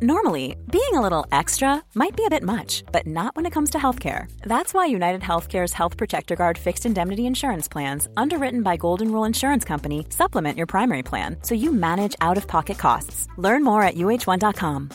[0.00, 3.70] Normally, being a little extra might be a bit much, but not when it comes
[3.70, 4.30] to healthcare.
[4.42, 9.24] That's why United Healthcare's Health Protector Guard fixed indemnity insurance plans, underwritten by Golden Rule
[9.24, 13.26] Insurance Company, supplement your primary plan so you manage out of pocket costs.
[13.38, 14.90] Learn more at uh1.com.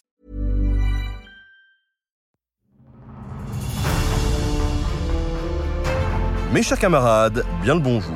[6.54, 8.16] Mes chers camarades, bien le bonjour.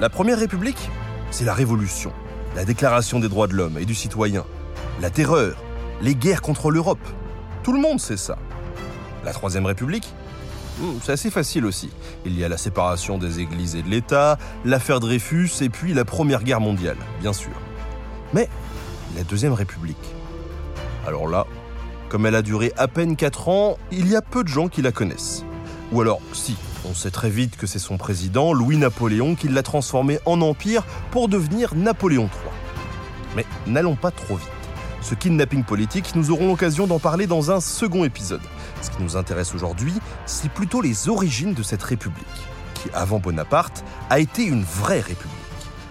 [0.00, 0.90] La Première République,
[1.30, 2.12] c'est la Révolution,
[2.56, 4.44] la Déclaration des droits de l'homme et du citoyen,
[5.00, 5.54] la terreur
[6.00, 7.06] les guerres contre l'Europe.
[7.62, 8.36] Tout le monde sait ça.
[9.24, 10.12] La Troisième République
[10.80, 11.90] hmm, c'est assez facile aussi.
[12.24, 16.04] Il y a la séparation des églises et de l'État, l'affaire Dreyfus et puis la
[16.04, 17.52] Première Guerre mondiale, bien sûr.
[18.32, 18.48] Mais
[19.16, 19.96] la Deuxième République
[21.06, 21.46] Alors là,
[22.08, 24.82] comme elle a duré à peine 4 ans, il y a peu de gens qui
[24.82, 25.44] la connaissent.
[25.92, 26.56] Ou alors, si,
[26.88, 31.28] on sait très vite que c'est son président, Louis-Napoléon, qui l'a transformé en empire pour
[31.28, 32.52] devenir Napoléon III.
[33.36, 34.48] Mais n'allons pas trop vite.
[35.04, 38.40] Ce kidnapping politique, nous aurons l'occasion d'en parler dans un second épisode.
[38.80, 39.92] Ce qui nous intéresse aujourd'hui,
[40.24, 42.24] c'est plutôt les origines de cette République,
[42.72, 45.34] qui, avant Bonaparte, a été une vraie République,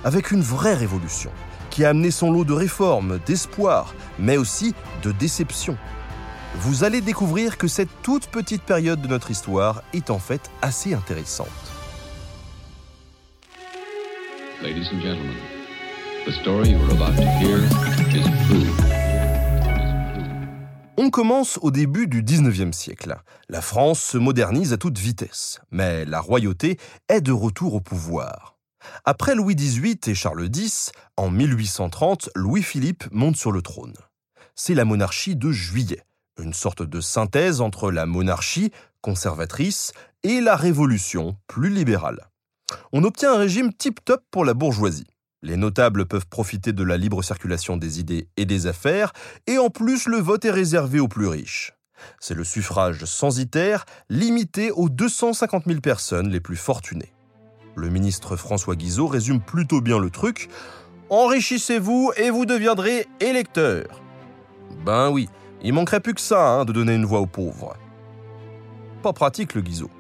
[0.04, 1.30] avec une vraie révolution,
[1.70, 5.78] qui a amené son lot de réformes, d'espoir, mais aussi de déceptions.
[6.56, 10.96] Vous allez découvrir que cette toute petite période de notre histoire est en fait assez
[10.96, 11.50] intéressante.
[14.64, 15.36] Ladies and gentlemen,
[16.26, 18.93] the story you are about is.
[20.96, 23.18] On commence au début du 19e siècle.
[23.50, 26.78] La France se modernise à toute vitesse, mais la royauté
[27.10, 28.60] est de retour au pouvoir.
[29.04, 33.96] Après Louis XVIII et Charles X, en 1830, Louis-Philippe monte sur le trône.
[34.54, 36.04] C'est la monarchie de juillet,
[36.40, 38.72] une sorte de synthèse entre la monarchie,
[39.02, 42.30] conservatrice, et la révolution, plus libérale.
[42.92, 45.08] On obtient un régime tip-top pour la bourgeoisie.
[45.44, 49.12] Les notables peuvent profiter de la libre circulation des idées et des affaires,
[49.46, 51.74] et en plus le vote est réservé aux plus riches.
[52.22, 57.14] C'est le suffrage censitaire limité aux 250 000 personnes les plus fortunées.
[57.76, 60.48] Le ministre François Guizot résume plutôt bien le truc.
[61.10, 64.02] Enrichissez-vous et vous deviendrez électeur.
[64.86, 65.28] Ben oui,
[65.62, 67.76] il manquerait plus que ça hein, de donner une voix aux pauvres.
[69.02, 69.92] Pas pratique le Guizot.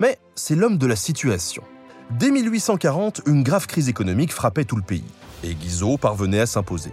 [0.00, 1.64] Mais c'est l'homme de la situation.
[2.10, 5.04] Dès 1840, une grave crise économique frappait tout le pays,
[5.44, 6.90] et Guizot parvenait à s'imposer.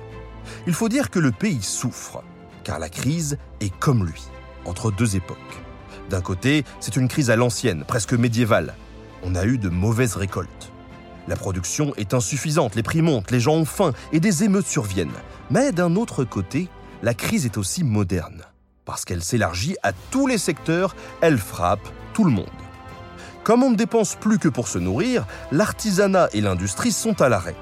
[0.67, 2.21] Il faut dire que le pays souffre,
[2.65, 4.23] car la crise est comme lui,
[4.65, 5.37] entre deux époques.
[6.09, 8.73] D'un côté, c'est une crise à l'ancienne, presque médiévale.
[9.23, 10.73] On a eu de mauvaises récoltes.
[11.29, 15.07] La production est insuffisante, les prix montent, les gens ont faim et des émeutes surviennent.
[15.49, 16.67] Mais d'un autre côté,
[17.03, 18.41] la crise est aussi moderne.
[18.83, 22.64] Parce qu'elle s'élargit à tous les secteurs, elle frappe tout le monde.
[23.45, 27.55] Comme on ne dépense plus que pour se nourrir, l'artisanat et l'industrie sont à l'arrêt.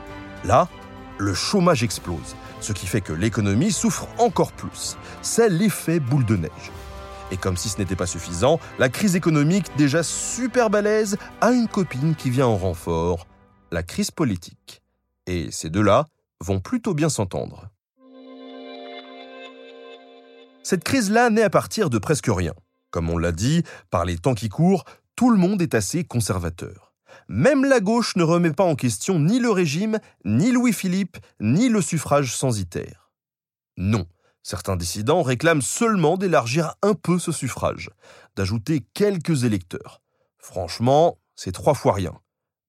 [0.45, 0.69] Là,
[1.17, 4.95] le chômage explose, ce qui fait que l'économie souffre encore plus.
[5.21, 6.71] C'est l'effet boule de neige.
[7.31, 11.67] Et comme si ce n'était pas suffisant, la crise économique, déjà super balèze, a une
[11.67, 13.27] copine qui vient en renfort,
[13.73, 14.81] la crise politique.
[15.27, 16.07] Et ces deux-là
[16.39, 17.67] vont plutôt bien s'entendre.
[20.63, 22.53] Cette crise-là naît à partir de presque rien.
[22.89, 26.93] Comme on l'a dit, par les temps qui courent, tout le monde est assez conservateur.
[27.27, 31.81] Même la gauche ne remet pas en question ni le régime, ni Louis-Philippe, ni le
[31.81, 33.11] suffrage censitaire.
[33.77, 34.05] Non,
[34.41, 37.89] certains dissidents réclament seulement d'élargir un peu ce suffrage,
[38.35, 40.01] d'ajouter quelques électeurs.
[40.37, 42.19] Franchement, c'est trois fois rien.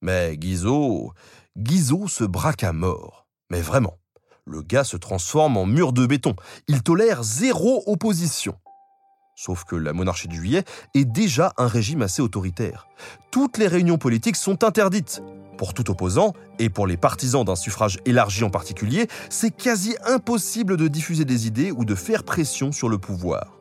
[0.01, 1.13] Mais Guizot,
[1.57, 3.27] Guizot se braque à mort.
[3.49, 3.97] Mais vraiment,
[4.45, 6.35] le gars se transforme en mur de béton.
[6.67, 8.57] Il tolère zéro opposition.
[9.35, 10.63] Sauf que la monarchie de juillet
[10.93, 12.87] est déjà un régime assez autoritaire.
[13.31, 15.21] Toutes les réunions politiques sont interdites.
[15.57, 20.77] Pour tout opposant, et pour les partisans d'un suffrage élargi en particulier, c'est quasi impossible
[20.77, 23.59] de diffuser des idées ou de faire pression sur le pouvoir.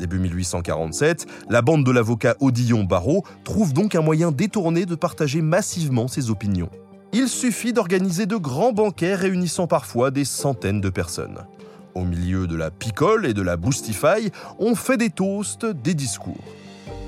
[0.00, 5.40] Début 1847, la bande de l'avocat Odillon Barrault trouve donc un moyen détourné de partager
[5.42, 6.70] massivement ses opinions.
[7.12, 11.46] Il suffit d'organiser de grands banquets réunissant parfois des centaines de personnes.
[11.94, 16.42] Au milieu de la picole et de la boostify, on fait des toasts, des discours.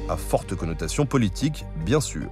[0.08, 2.30] À forte connotation politique, bien sûr.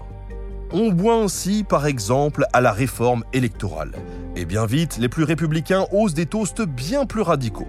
[0.72, 3.90] On boit ainsi, par exemple, à la réforme électorale.
[4.36, 7.66] Et bien vite, les plus républicains osent des toasts bien plus radicaux.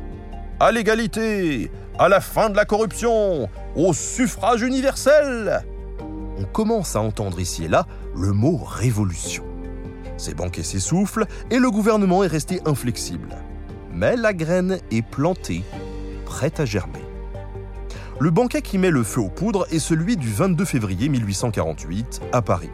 [0.60, 5.66] À l'égalité, à la fin de la corruption, au suffrage universel.
[6.38, 9.46] On commence à entendre ici et là le mot révolution.
[10.18, 13.36] Ces banquets s'essoufflent et le gouvernement est resté inflexible
[13.96, 15.64] mais la graine est plantée,
[16.26, 17.00] prête à germer.
[18.20, 22.42] Le banquet qui met le feu aux poudres est celui du 22 février 1848 à
[22.42, 22.70] Paris.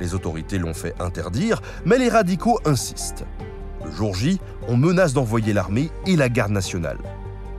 [0.00, 3.24] Les autorités l'ont fait interdire, mais les radicaux insistent.
[3.84, 6.98] Le jour J, on menace d'envoyer l'armée et la garde nationale.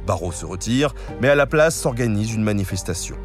[0.05, 3.15] Barreau se retire, mais à la place s'organise une manifestation,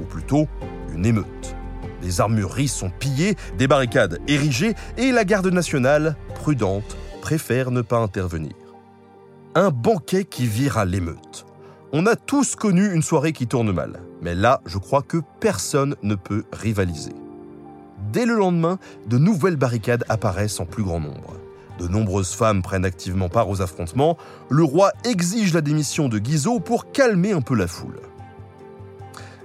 [0.00, 0.48] ou plutôt
[0.92, 1.54] une émeute.
[2.02, 7.98] Les armureries sont pillées, des barricades érigées, et la garde nationale, prudente, préfère ne pas
[7.98, 8.67] intervenir.
[9.60, 11.44] Un banquet qui vire à l'émeute.
[11.92, 15.96] On a tous connu une soirée qui tourne mal, mais là, je crois que personne
[16.04, 17.10] ne peut rivaliser.
[18.12, 18.78] Dès le lendemain,
[19.08, 21.34] de nouvelles barricades apparaissent en plus grand nombre.
[21.80, 24.16] De nombreuses femmes prennent activement part aux affrontements.
[24.48, 27.98] Le roi exige la démission de Guizot pour calmer un peu la foule.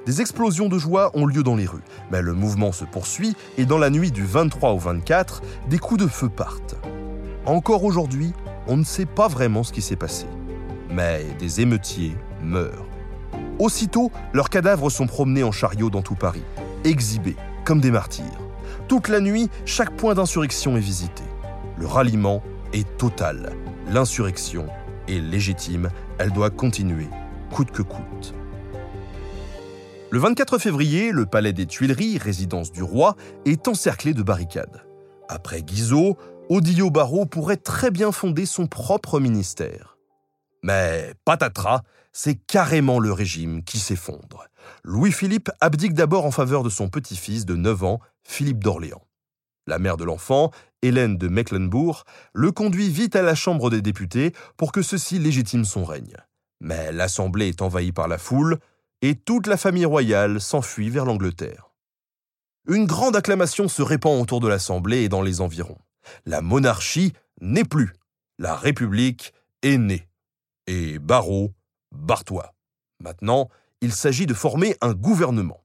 [0.06, 1.82] Des explosions de joie ont lieu dans les rues,
[2.12, 6.04] mais le mouvement se poursuit et dans la nuit du 23 au 24, des coups
[6.04, 6.76] de feu partent.
[7.48, 8.32] Encore aujourd'hui,
[8.68, 10.26] on ne sait pas vraiment ce qui s'est passé.
[10.90, 12.88] Mais des émeutiers meurent.
[13.60, 16.44] Aussitôt, leurs cadavres sont promenés en chariot dans tout Paris,
[16.84, 18.26] exhibés comme des martyrs.
[18.88, 21.24] Toute la nuit, chaque point d'insurrection est visité.
[21.78, 22.44] Le ralliement
[22.74, 23.54] est total.
[23.90, 24.68] L'insurrection
[25.08, 25.90] est légitime.
[26.18, 27.08] Elle doit continuer,
[27.52, 28.34] coûte que coûte.
[30.10, 34.84] Le 24 février, le palais des Tuileries, résidence du roi, est encerclé de barricades.
[35.28, 36.18] Après Guizot,
[36.56, 39.98] Odilio Barrault pourrait très bien fonder son propre ministère.
[40.62, 44.46] Mais patatras, c'est carrément le régime qui s'effondre.
[44.84, 49.02] Louis-Philippe abdique d'abord en faveur de son petit-fils de 9 ans, Philippe d'Orléans.
[49.66, 50.52] La mère de l'enfant,
[50.84, 52.04] Hélène de Mecklenbourg,
[52.36, 56.18] le conduit vite à la Chambre des députés pour que ceux-ci légitime son règne.
[56.62, 58.60] Mais l'Assemblée est envahie par la foule,
[59.02, 61.72] et toute la famille royale s'enfuit vers l'Angleterre.
[62.68, 65.80] Une grande acclamation se répand autour de l'Assemblée et dans les environs.
[66.26, 67.94] La monarchie n'est plus.
[68.40, 70.08] La République est née.
[70.68, 71.54] Et Barreau,
[71.92, 72.54] barre-toi.
[73.00, 73.50] Maintenant,
[73.82, 75.64] il s'agit de former un gouvernement.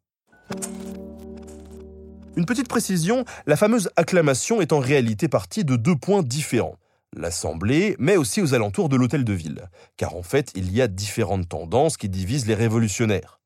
[2.36, 6.78] Une petite précision, la fameuse acclamation est en réalité partie de deux points différents
[7.16, 10.88] l'Assemblée, mais aussi aux alentours de l'hôtel de ville, car en fait il y a
[10.88, 13.40] différentes tendances qui divisent les révolutionnaires.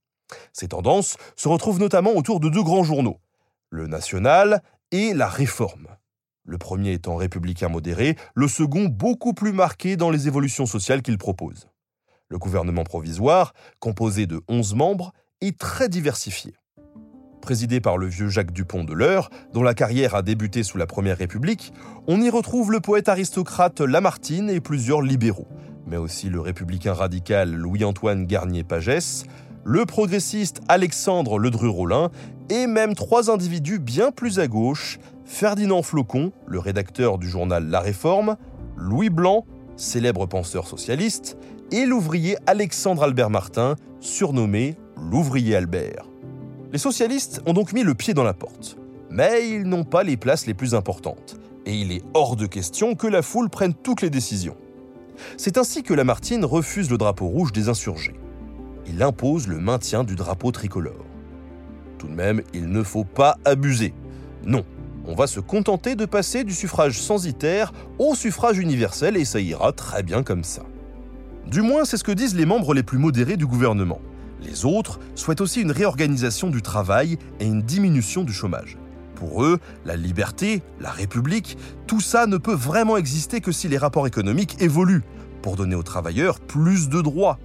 [0.53, 3.19] Ces tendances se retrouvent notamment autour de deux grands journaux,
[3.71, 5.89] le National et la Réforme.
[6.45, 11.19] Le premier étant républicain modéré, le second beaucoup plus marqué dans les évolutions sociales qu'il
[11.19, 11.69] propose.
[12.29, 16.55] Le gouvernement provisoire, composé de 11 membres, est très diversifié
[17.43, 20.87] présidé par le vieux Jacques Dupont de l'Eure, dont la carrière a débuté sous la
[20.87, 21.75] Première République,
[22.07, 25.49] on y retrouve le poète aristocrate Lamartine et plusieurs libéraux,
[25.87, 29.25] mais aussi le républicain radical Louis-Antoine Garnier-Pagès,
[29.65, 32.11] le progressiste Alexandre Ledru-Rollin
[32.49, 34.99] et même trois individus bien plus à gauche,
[35.33, 38.37] Ferdinand Flocon, le rédacteur du journal La Réforme,
[38.77, 39.47] Louis Blanc,
[39.77, 41.39] célèbre penseur socialiste,
[41.71, 44.77] et l'ouvrier Alexandre Albert Martin, surnommé
[45.11, 46.05] l'ouvrier Albert.
[46.71, 48.77] Les socialistes ont donc mis le pied dans la porte.
[49.09, 51.39] Mais ils n'ont pas les places les plus importantes.
[51.65, 54.59] Et il est hors de question que la foule prenne toutes les décisions.
[55.39, 58.21] C'est ainsi que Lamartine refuse le drapeau rouge des insurgés.
[58.87, 61.07] Il impose le maintien du drapeau tricolore.
[61.97, 63.95] Tout de même, il ne faut pas abuser.
[64.45, 64.65] Non,
[65.07, 69.73] on va se contenter de passer du suffrage censitaire au suffrage universel et ça ira
[69.73, 70.63] très bien comme ça.
[71.47, 74.01] Du moins, c'est ce que disent les membres les plus modérés du gouvernement.
[74.43, 78.79] Les autres souhaitent aussi une réorganisation du travail et une diminution du chômage.
[79.17, 81.57] Pour eux, la liberté, la République,
[81.87, 85.05] tout ça ne peut vraiment exister que si les rapports économiques évoluent,
[85.43, 87.39] pour donner aux travailleurs plus de droits.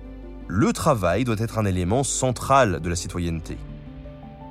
[0.47, 3.57] Le travail doit être un élément central de la citoyenneté.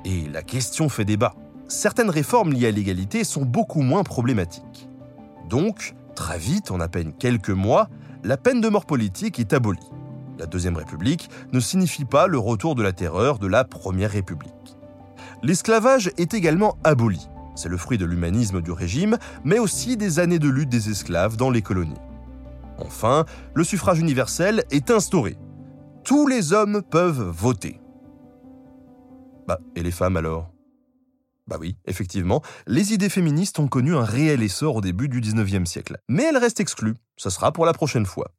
[0.05, 1.33] Et la question fait débat.
[1.67, 4.89] Certaines réformes liées à l'égalité sont beaucoup moins problématiques.
[5.49, 7.89] Donc, très vite, en à peine quelques mois,
[8.23, 9.89] la peine de mort politique est abolie
[10.39, 14.53] la Deuxième République, ne signifie pas le retour de la terreur de la Première République.
[15.43, 17.27] L'esclavage est également aboli.
[17.55, 21.37] C'est le fruit de l'humanisme du régime, mais aussi des années de lutte des esclaves
[21.37, 21.99] dans les colonies.
[22.77, 25.37] Enfin, le suffrage universel est instauré.
[26.03, 27.81] Tous les hommes peuvent voter.
[29.47, 30.51] Bah, et les femmes alors?
[31.47, 35.65] Bah oui, effectivement, les idées féministes ont connu un réel essor au début du 19e
[35.65, 35.97] siècle.
[36.09, 36.95] Mais elles restent exclues.
[37.15, 38.31] Ce sera pour la prochaine fois.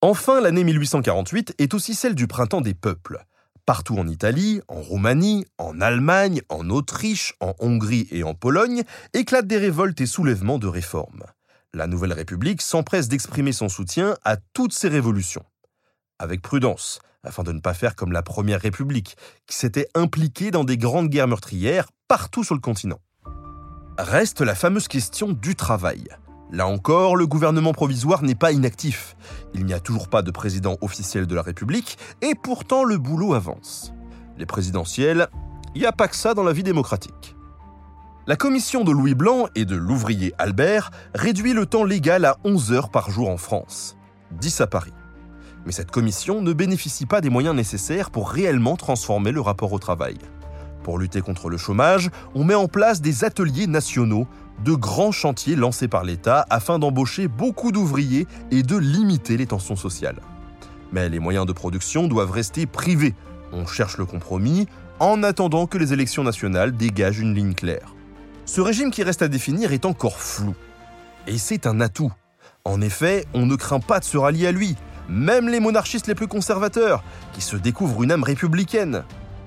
[0.00, 3.24] Enfin, l'année 1848 est aussi celle du printemps des peuples.
[3.66, 8.82] Partout en Italie, en Roumanie, en Allemagne, en Autriche, en Hongrie et en Pologne
[9.14, 11.24] éclatent des révoltes et soulèvements de réformes.
[11.72, 15.44] La Nouvelle République s'empresse d'exprimer son soutien à toutes ces révolutions.
[16.20, 19.16] Avec prudence, afin de ne pas faire comme la Première République,
[19.46, 23.00] qui s'était impliquée dans des grandes guerres meurtrières partout sur le continent.
[23.98, 26.04] Reste la fameuse question du travail.
[26.52, 29.16] Là encore, le gouvernement provisoire n'est pas inactif.
[29.54, 33.34] Il n'y a toujours pas de président officiel de la République, et pourtant le boulot
[33.34, 33.92] avance.
[34.38, 35.28] Les présidentielles,
[35.74, 37.34] il n'y a pas que ça dans la vie démocratique.
[38.28, 42.72] La commission de Louis Blanc et de l'ouvrier Albert réduit le temps légal à 11
[42.72, 43.96] heures par jour en France,
[44.30, 44.92] 10 à Paris.
[45.66, 49.78] Mais cette commission ne bénéficie pas des moyens nécessaires pour réellement transformer le rapport au
[49.78, 50.16] travail.
[50.82, 54.26] Pour lutter contre le chômage, on met en place des ateliers nationaux,
[54.62, 59.76] de grands chantiers lancés par l'État afin d'embaucher beaucoup d'ouvriers et de limiter les tensions
[59.76, 60.20] sociales.
[60.92, 63.14] Mais les moyens de production doivent rester privés.
[63.52, 64.68] On cherche le compromis
[65.00, 67.94] en attendant que les élections nationales dégagent une ligne claire.
[68.44, 70.54] Ce régime qui reste à définir est encore flou.
[71.26, 72.12] Et c'est un atout.
[72.64, 74.76] En effet, on ne craint pas de se rallier à lui,
[75.08, 79.04] même les monarchistes les plus conservateurs, qui se découvrent une âme républicaine.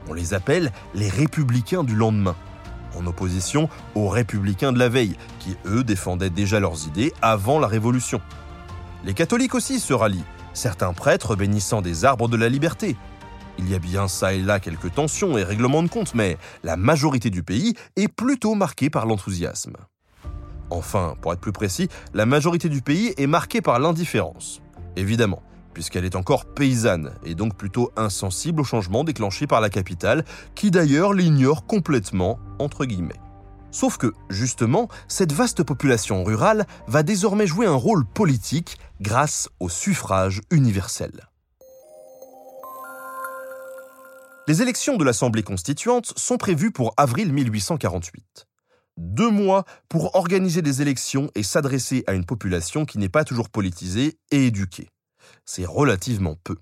[0.09, 2.35] On les appelle les républicains du lendemain,
[2.97, 7.67] en opposition aux républicains de la veille, qui eux défendaient déjà leurs idées avant la
[7.67, 8.21] Révolution.
[9.03, 10.23] Les catholiques aussi se rallient,
[10.53, 12.95] certains prêtres bénissant des arbres de la liberté.
[13.59, 16.77] Il y a bien ça et là quelques tensions et règlements de compte, mais la
[16.77, 19.73] majorité du pays est plutôt marquée par l'enthousiasme.
[20.69, 24.61] Enfin, pour être plus précis, la majorité du pays est marquée par l'indifférence.
[24.95, 25.41] Évidemment,
[25.77, 30.71] puisqu'elle est encore paysanne et donc plutôt insensible aux changements déclenchés par la capitale, qui
[30.71, 32.39] d'ailleurs l'ignore complètement.
[33.69, 39.69] Sauf que, justement, cette vaste population rurale va désormais jouer un rôle politique grâce au
[39.69, 41.11] suffrage universel.
[44.47, 48.47] Les élections de l'Assemblée constituante sont prévues pour avril 1848.
[48.97, 53.49] Deux mois pour organiser des élections et s'adresser à une population qui n'est pas toujours
[53.49, 54.89] politisée et éduquée
[55.45, 56.57] c'est relativement peu.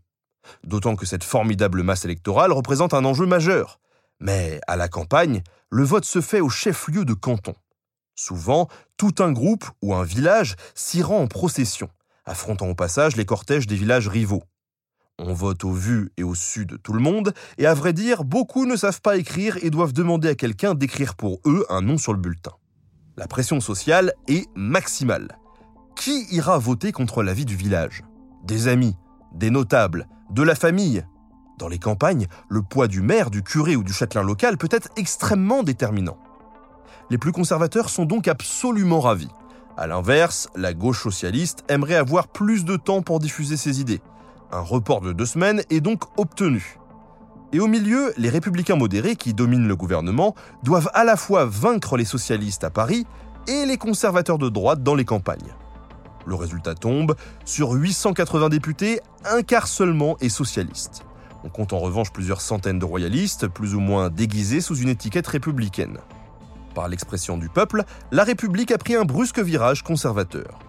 [0.63, 3.79] D'autant que cette formidable masse électorale représente un enjeu majeur.
[4.19, 7.55] Mais à la campagne, le vote se fait au chef-lieu de canton.
[8.15, 11.89] Souvent, tout un groupe ou un village s'y rend en procession,
[12.25, 14.43] affrontant au passage les cortèges des villages rivaux.
[15.17, 18.23] On vote au vu et au su de tout le monde, et à vrai dire,
[18.23, 21.97] beaucoup ne savent pas écrire et doivent demander à quelqu'un d'écrire pour eux un nom
[21.97, 22.51] sur le bulletin.
[23.17, 25.37] La pression sociale est maximale.
[25.95, 28.03] Qui ira voter contre la vie du village?
[28.45, 28.95] Des amis,
[29.33, 31.03] des notables, de la famille.
[31.57, 34.89] Dans les campagnes, le poids du maire, du curé ou du châtelain local peut être
[34.97, 36.17] extrêmement déterminant.
[37.09, 39.29] Les plus conservateurs sont donc absolument ravis.
[39.77, 44.01] A l'inverse, la gauche socialiste aimerait avoir plus de temps pour diffuser ses idées.
[44.51, 46.77] Un report de deux semaines est donc obtenu.
[47.51, 51.97] Et au milieu, les républicains modérés qui dominent le gouvernement doivent à la fois vaincre
[51.97, 53.05] les socialistes à Paris
[53.47, 55.55] et les conservateurs de droite dans les campagnes.
[56.25, 57.15] Le résultat tombe,
[57.45, 61.03] sur 880 députés, un quart seulement est socialiste.
[61.43, 65.27] On compte en revanche plusieurs centaines de royalistes, plus ou moins déguisés sous une étiquette
[65.27, 65.99] républicaine.
[66.73, 70.59] Par l'expression du peuple, la République a pris un brusque virage conservateur.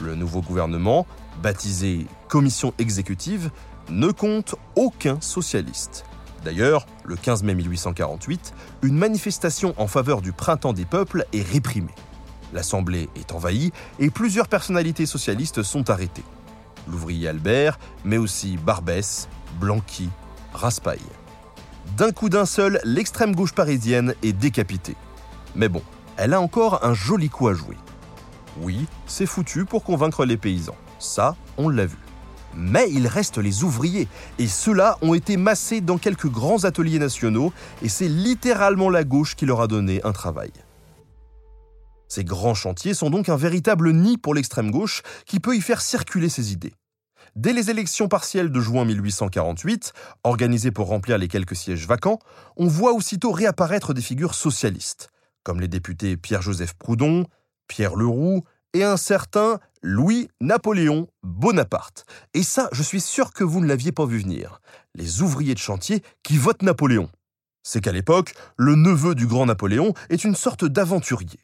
[0.00, 1.06] Le nouveau gouvernement,
[1.42, 3.50] baptisé Commission exécutive,
[3.90, 6.04] ne compte aucun socialiste.
[6.44, 11.94] D'ailleurs, le 15 mai 1848, une manifestation en faveur du printemps des peuples est réprimée.
[12.52, 16.24] L'Assemblée est envahie et plusieurs personnalités socialistes sont arrêtées.
[16.88, 19.28] L'ouvrier Albert, mais aussi Barbès,
[19.60, 20.08] Blanqui,
[20.52, 21.00] Raspail.
[21.96, 24.96] D'un coup d'un seul, l'extrême gauche parisienne est décapitée.
[25.54, 25.82] Mais bon,
[26.16, 27.76] elle a encore un joli coup à jouer.
[28.60, 30.76] Oui, c'est foutu pour convaincre les paysans.
[30.98, 31.98] Ça, on l'a vu.
[32.54, 37.52] Mais il reste les ouvriers, et ceux-là ont été massés dans quelques grands ateliers nationaux,
[37.82, 40.52] et c'est littéralement la gauche qui leur a donné un travail.
[42.12, 45.80] Ces grands chantiers sont donc un véritable nid pour l'extrême gauche qui peut y faire
[45.80, 46.74] circuler ses idées.
[47.36, 52.18] Dès les élections partielles de juin 1848, organisées pour remplir les quelques sièges vacants,
[52.58, 55.08] on voit aussitôt réapparaître des figures socialistes,
[55.42, 57.24] comme les députés Pierre-Joseph Proudhon,
[57.66, 62.04] Pierre Leroux et un certain Louis-Napoléon Bonaparte.
[62.34, 64.60] Et ça, je suis sûr que vous ne l'aviez pas vu venir.
[64.94, 67.08] Les ouvriers de chantier qui votent Napoléon.
[67.62, 71.40] C'est qu'à l'époque, le neveu du grand Napoléon est une sorte d'aventurier.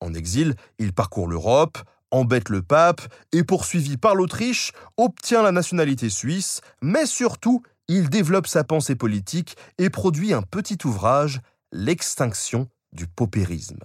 [0.00, 1.78] En exil, il parcourt l'Europe,
[2.10, 8.46] embête le pape et, poursuivi par l'Autriche, obtient la nationalité suisse, mais surtout, il développe
[8.46, 11.40] sa pensée politique et produit un petit ouvrage,
[11.76, 13.80] L'extinction du paupérisme.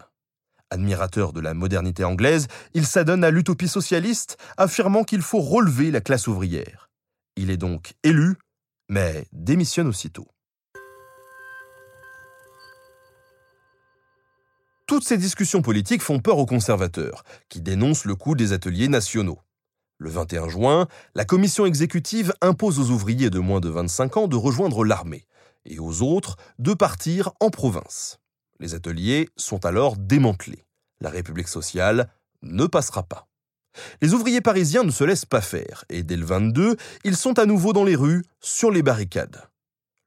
[0.69, 5.99] Admirateur de la modernité anglaise, il s'adonne à l'utopie socialiste, affirmant qu'il faut relever la
[5.99, 6.91] classe ouvrière.
[7.35, 8.35] Il est donc élu,
[8.89, 10.27] mais démissionne aussitôt.
[14.89, 19.38] Toutes ces discussions politiques font peur aux conservateurs, qui dénoncent le coût des ateliers nationaux.
[20.00, 24.36] Le 21 juin, la commission exécutive impose aux ouvriers de moins de 25 ans de
[24.36, 25.27] rejoindre l'armée,
[25.63, 28.17] et aux autres de partir en province.
[28.60, 30.65] Les ateliers sont alors démantelés.
[31.01, 32.10] La République sociale
[32.41, 33.27] ne passera pas.
[34.01, 37.46] Les ouvriers parisiens ne se laissent pas faire, et dès le 22, ils sont à
[37.46, 39.48] nouveau dans les rues, sur les barricades.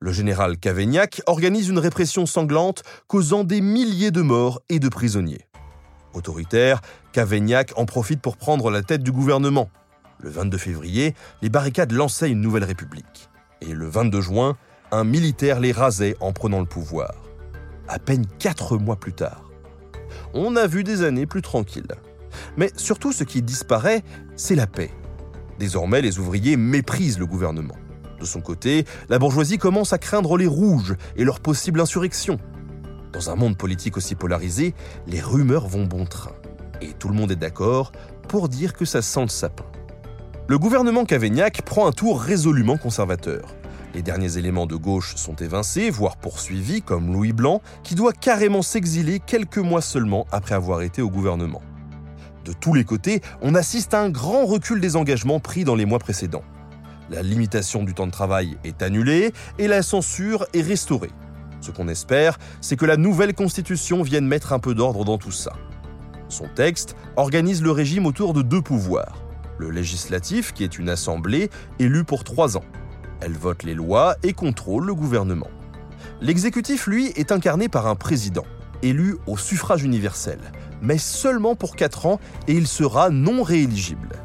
[0.02, 5.46] Le général Cavaignac organise une répression sanglante causant des milliers de morts et de prisonniers.
[6.12, 6.80] Autoritaire,
[7.12, 9.70] Cavaignac en profite pour prendre la tête du gouvernement.
[10.18, 13.30] Le 22 février, les barricades lançaient une nouvelle république.
[13.60, 14.56] Et le 22 juin,
[14.90, 17.14] un militaire les rasait en prenant le pouvoir.
[17.86, 19.52] À peine quatre mois plus tard.
[20.34, 21.94] On a vu des années plus tranquilles.
[22.56, 24.02] Mais surtout, ce qui disparaît,
[24.34, 24.90] c'est la paix.
[25.60, 27.76] Désormais, les ouvriers méprisent le gouvernement.
[28.22, 32.38] De son côté, la bourgeoisie commence à craindre les rouges et leur possible insurrection.
[33.12, 34.76] Dans un monde politique aussi polarisé,
[35.08, 36.36] les rumeurs vont bon train.
[36.80, 37.90] Et tout le monde est d'accord
[38.28, 39.64] pour dire que ça sent le sapin.
[40.46, 43.56] Le gouvernement Cavaignac prend un tour résolument conservateur.
[43.92, 48.62] Les derniers éléments de gauche sont évincés, voire poursuivis, comme Louis Blanc, qui doit carrément
[48.62, 51.62] s'exiler quelques mois seulement après avoir été au gouvernement.
[52.44, 55.86] De tous les côtés, on assiste à un grand recul des engagements pris dans les
[55.86, 56.44] mois précédents.
[57.12, 61.10] La limitation du temps de travail est annulée et la censure est restaurée.
[61.60, 65.30] Ce qu'on espère, c'est que la nouvelle constitution vienne mettre un peu d'ordre dans tout
[65.30, 65.52] ça.
[66.30, 69.22] Son texte organise le régime autour de deux pouvoirs.
[69.58, 72.64] Le législatif, qui est une assemblée élue pour trois ans.
[73.20, 75.50] Elle vote les lois et contrôle le gouvernement.
[76.22, 78.46] L'exécutif, lui, est incarné par un président,
[78.80, 80.38] élu au suffrage universel,
[80.80, 84.16] mais seulement pour quatre ans et il sera non rééligible.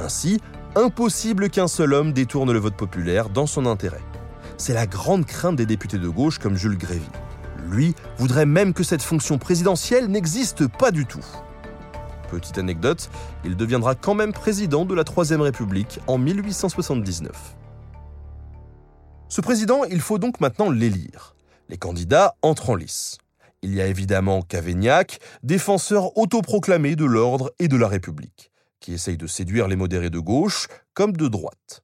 [0.00, 0.40] Ainsi,
[0.74, 4.00] impossible qu'un seul homme détourne le vote populaire dans son intérêt.
[4.56, 7.08] C'est la grande crainte des députés de gauche comme Jules Grévy.
[7.68, 11.24] Lui voudrait même que cette fonction présidentielle n'existe pas du tout.
[12.30, 13.10] Petite anecdote,
[13.44, 17.30] il deviendra quand même président de la Troisième République en 1879.
[19.28, 21.34] Ce président, il faut donc maintenant l'élire.
[21.68, 23.18] Les candidats entrent en lice.
[23.62, 28.51] Il y a évidemment Cavaignac, défenseur autoproclamé de l'ordre et de la République
[28.82, 31.82] qui essaye de séduire les modérés de gauche comme de droite.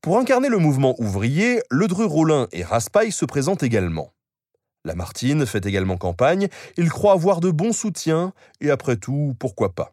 [0.00, 4.12] Pour incarner le mouvement ouvrier, Ledru-Rollin et Raspail se présentent également.
[4.84, 9.92] Lamartine fait également campagne, il croit avoir de bons soutiens, et après tout, pourquoi pas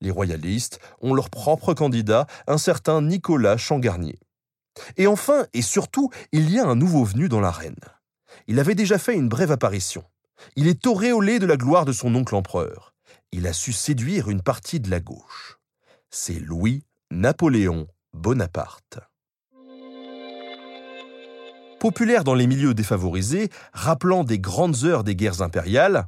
[0.00, 4.18] Les royalistes ont leur propre candidat, un certain Nicolas Changarnier.
[4.96, 7.76] Et enfin, et surtout, il y a un nouveau venu dans l'arène.
[8.46, 10.04] Il avait déjà fait une brève apparition.
[10.56, 12.93] Il est auréolé de la gloire de son oncle empereur
[13.36, 15.58] il a su séduire une partie de la gauche.
[16.08, 19.00] C'est Louis-Napoléon Bonaparte.
[21.80, 26.06] Populaire dans les milieux défavorisés, rappelant des grandes heures des guerres impériales,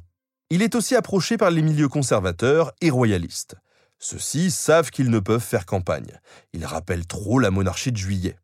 [0.49, 3.57] il est aussi approché par les milieux conservateurs et royalistes.
[3.99, 6.21] Ceux-ci savent qu'ils ne peuvent faire campagne.
[6.53, 8.37] Il rappelle trop la monarchie de juillet.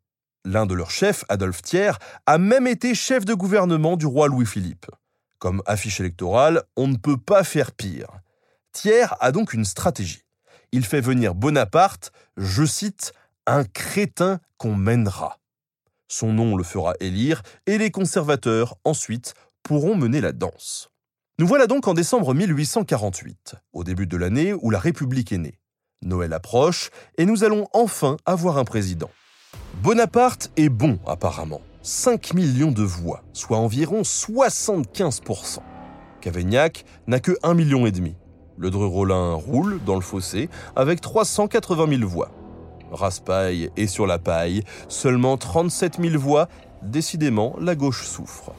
[0.44, 4.90] L'un de leurs chefs, Adolphe Thiers, a même été chef de gouvernement du roi Louis-Philippe.
[5.38, 8.08] Comme affiche électorale, on ne peut pas faire pire.
[8.74, 10.24] Thiers a donc une stratégie.
[10.72, 13.14] Il fait venir Bonaparte, je cite,
[13.46, 15.38] un crétin qu'on mènera.
[16.08, 20.90] Son nom le fera élire et les conservateurs, ensuite, pourront mener la danse.
[21.38, 25.60] Nous voilà donc en décembre 1848, au début de l'année où la République est née.
[26.02, 29.10] Noël approche et nous allons enfin avoir un président.
[29.82, 31.62] Bonaparte est bon apparemment.
[31.82, 35.58] 5 millions de voix, soit environ 75%.
[36.20, 38.16] Cavaignac n'a que 1,5 million et demi.
[38.56, 42.30] Le Dreux-Rollin roule dans le fossé avec 380 000 voix.
[42.92, 46.48] Raspail est sur la paille, seulement 37 000 voix,
[46.82, 48.52] décidément la gauche souffre.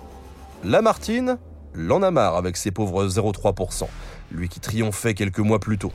[0.63, 1.37] Lamartine
[1.73, 3.87] l'en a marre avec ses pauvres 0,3%,
[4.31, 5.91] lui qui triomphait quelques mois plus tôt.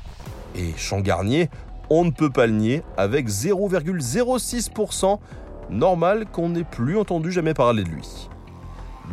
[0.55, 1.51] Et Changarnier,
[1.91, 5.19] on ne peut pas le nier, avec 0,06%,
[5.71, 8.29] normal qu'on n'ait plus entendu jamais parler de lui.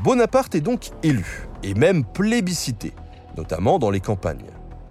[0.03, 2.93] Bonaparte est donc élu, et même plébiscité,
[3.35, 4.45] notamment dans les campagnes.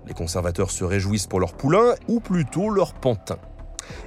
[0.06, 3.38] Les conservateurs se réjouissent pour leur poulain, ou plutôt leur pantin.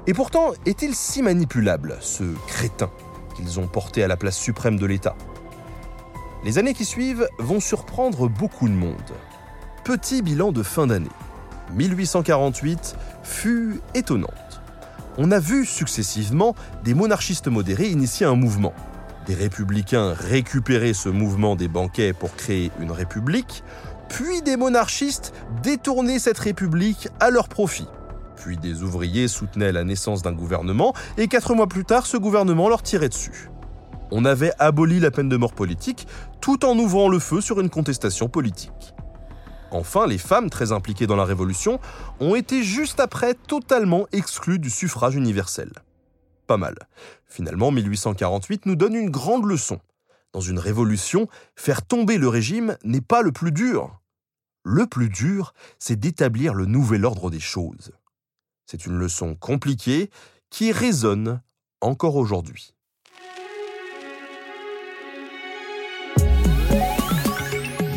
[0.08, 2.90] Et pourtant, est-il si manipulable, ce crétin,
[3.36, 5.16] qu'ils ont porté à la place suprême de l'État?
[6.44, 8.96] Les années qui suivent vont surprendre beaucoup de monde.
[9.84, 11.10] Petit bilan de fin d'année.
[11.74, 14.62] 1848 fut étonnante.
[15.18, 18.74] On a vu successivement des monarchistes modérés initier un mouvement,
[19.28, 23.64] des républicains récupérer ce mouvement des banquets pour créer une république,
[24.10, 27.88] puis des monarchistes détournaient cette république à leur profit.
[28.36, 32.70] Puis des ouvriers soutenaient la naissance d'un gouvernement, et quatre mois plus tard, ce gouvernement
[32.70, 33.50] leur tirait dessus.
[34.12, 36.08] On avait aboli la peine de mort politique,
[36.42, 38.94] tout en ouvrant le feu sur une contestation politique.
[39.72, 41.80] Enfin, les femmes très impliquées dans la Révolution
[42.20, 45.72] ont été juste après totalement exclues du suffrage universel.
[46.48, 46.76] Pas mal.
[47.28, 49.80] Finalement, 1848 nous donne une grande leçon.
[50.34, 54.00] Dans une révolution, faire tomber le régime n'est pas le plus dur.
[54.64, 57.92] Le plus dur, c'est d'établir le nouvel ordre des choses.
[58.66, 60.12] C'est une leçon compliquée
[60.50, 61.42] qui résonne
[61.82, 62.76] encore aujourd'hui.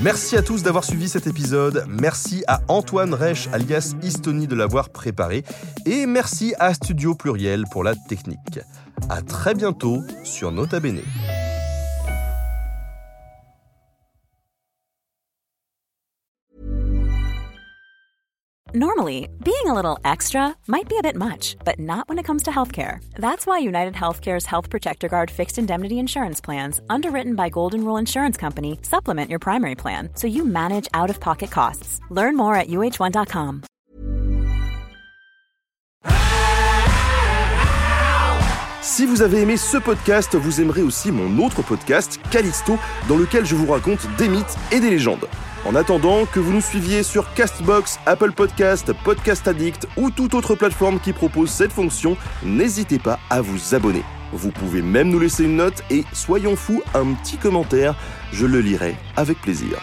[0.03, 1.85] Merci à tous d'avoir suivi cet épisode.
[1.89, 5.45] Merci à Antoine Reich alias Istoni de l'avoir préparé.
[5.87, 8.59] Et merci à Studio Pluriel pour la technique.
[9.09, 11.03] À très bientôt sur Nota Bene.
[18.75, 22.45] Normally, being a little extra might be a bit much, but not when it comes
[22.45, 23.05] to healthcare.
[23.17, 27.99] That's why United Healthcare's Health Protector Guard fixed indemnity insurance plans, underwritten by Golden Rule
[27.99, 32.01] Insurance Company, supplement your primary plan so you manage out of pocket costs.
[32.09, 33.63] Learn more at uh1.com.
[38.81, 43.45] Si vous avez aimé ce podcast, vous aimerez aussi mon autre podcast, Callisto, dans lequel
[43.45, 45.29] je vous raconte des mythes et des légendes.
[45.65, 50.57] En attendant que vous nous suiviez sur Castbox, Apple Podcast, Podcast Addict ou toute autre
[50.57, 54.03] plateforme qui propose cette fonction, n'hésitez pas à vous abonner.
[54.33, 57.95] Vous pouvez même nous laisser une note et, soyons fous, un petit commentaire,
[58.33, 59.79] je le lirai avec plaisir.